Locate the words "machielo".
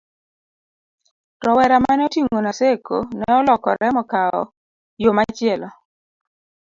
5.17-5.69